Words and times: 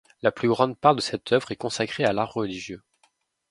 La 0.23 0.31
plus 0.31 0.47
grande 0.49 0.75
part 0.79 0.95
de 0.95 0.99
cette 1.01 1.31
œuvre 1.31 1.51
est 1.51 1.55
consacrée 1.57 2.05
à 2.05 2.11
l'art 2.11 2.33
religieux. 2.33 2.81